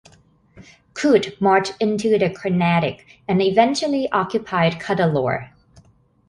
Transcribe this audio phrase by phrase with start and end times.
[0.95, 5.51] Coote marched into the Carnatic, and eventually occupied Cuddalore.